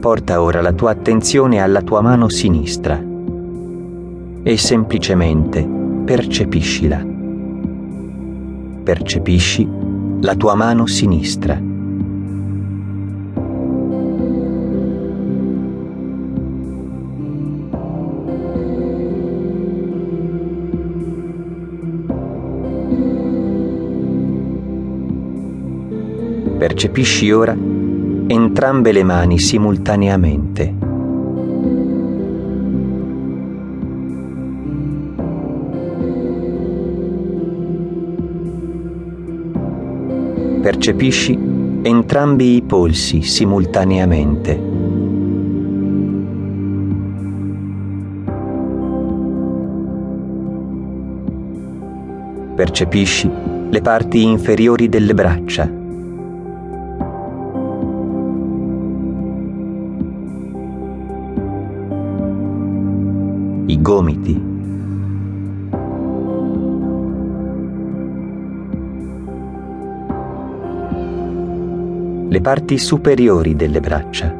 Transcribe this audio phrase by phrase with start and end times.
[0.00, 3.02] Porta ora la tua attenzione alla tua mano sinistra
[4.42, 5.68] e semplicemente
[6.04, 7.04] percepiscila.
[8.84, 9.68] Percepisci
[10.20, 11.60] la tua mano sinistra.
[26.58, 27.56] Percepisci ora
[28.28, 30.74] entrambe le mani simultaneamente.
[40.60, 41.38] Percepisci
[41.82, 44.60] entrambi i polsi simultaneamente.
[52.56, 53.30] Percepisci
[53.70, 55.75] le parti inferiori delle braccia.
[63.66, 64.54] I gomiti.
[72.28, 74.34] Le parti superiori delle braccia.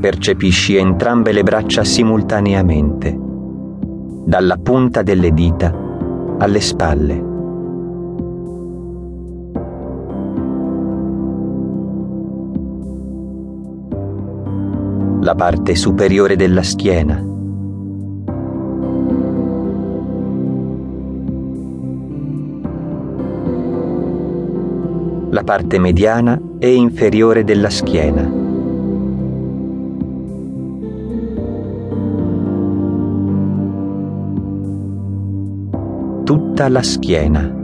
[0.00, 3.16] Percepisci entrambe le braccia simultaneamente,
[4.24, 5.72] dalla punta delle dita
[6.38, 7.29] alle spalle.
[15.22, 17.22] La parte superiore della schiena.
[25.28, 28.22] La parte mediana e inferiore della schiena.
[36.24, 37.59] Tutta la schiena.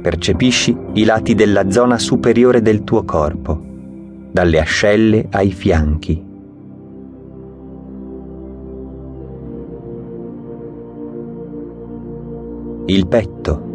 [0.00, 3.60] Percepisci i lati della zona superiore del tuo corpo,
[4.30, 6.26] dalle ascelle ai fianchi.
[12.86, 13.66] Il petto.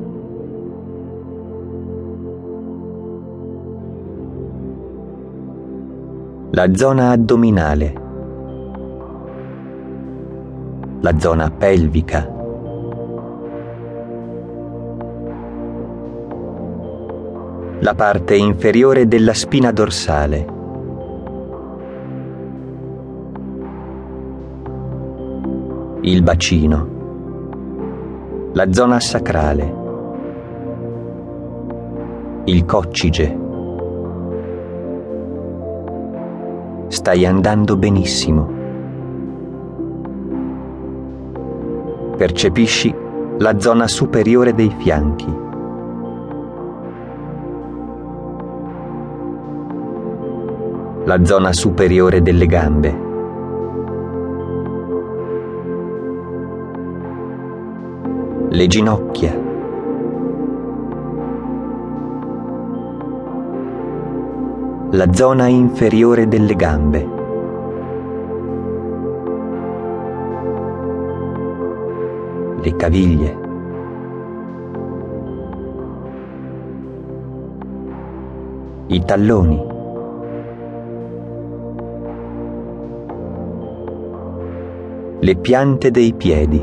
[6.52, 8.02] La zona addominale.
[11.02, 12.33] La zona pelvica.
[17.84, 20.48] La parte inferiore della spina dorsale.
[26.00, 26.88] Il bacino.
[28.54, 29.74] La zona sacrale.
[32.46, 33.38] Il coccige.
[36.88, 38.50] Stai andando benissimo.
[42.16, 42.96] Percepisci
[43.40, 45.43] la zona superiore dei fianchi.
[51.06, 53.02] La zona superiore delle gambe.
[58.50, 59.38] Le ginocchia.
[64.92, 67.10] La zona inferiore delle gambe.
[72.62, 73.38] Le caviglie.
[78.88, 79.73] I talloni.
[85.24, 86.62] Le piante dei piedi.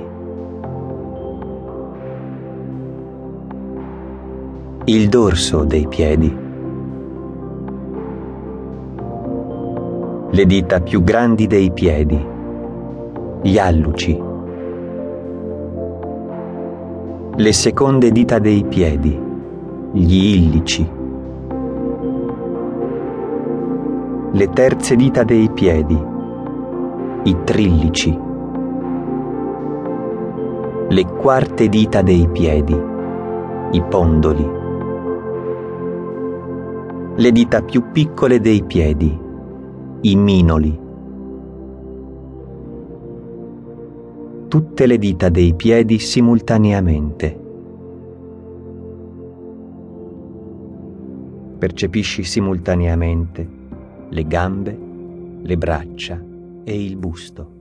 [4.85, 6.37] Il dorso dei piedi.
[10.31, 12.23] Le dita più grandi dei piedi.
[13.41, 14.23] Gli alluci.
[17.37, 19.19] Le seconde dita dei piedi.
[19.93, 20.91] Gli illici.
[24.33, 25.99] Le terze dita dei piedi.
[27.23, 28.29] I trillici
[30.93, 32.77] le quarte dita dei piedi,
[33.71, 34.45] i pondoli,
[37.15, 39.17] le dita più piccole dei piedi,
[40.01, 40.81] i minoli,
[44.49, 47.41] tutte le dita dei piedi simultaneamente.
[51.57, 53.49] Percepisci simultaneamente
[54.09, 54.79] le gambe,
[55.41, 56.21] le braccia
[56.65, 57.60] e il busto.